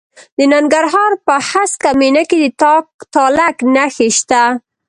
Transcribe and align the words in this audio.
د 0.37 0.39
ننګرهار 0.53 1.11
په 1.25 1.35
هسکه 1.49 1.89
مینه 1.99 2.23
کې 2.29 2.37
د 2.41 2.45
تالک 3.15 3.57
نښې 3.75 4.09
شته. 4.17 4.43